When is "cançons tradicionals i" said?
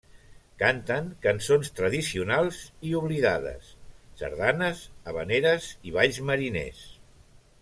1.25-2.95